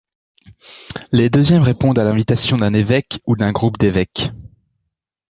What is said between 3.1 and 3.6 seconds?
ou d'un